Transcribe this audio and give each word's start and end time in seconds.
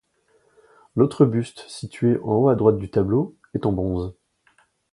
L’autre 0.95 1.25
buste, 1.27 1.63
situé 1.67 2.17
en 2.23 2.31
haut 2.33 2.49
à 2.49 2.55
droite 2.55 2.79
du 2.79 2.89
tableau, 2.89 3.37
est 3.53 3.67
en 3.67 3.71
bronze. 3.71 4.15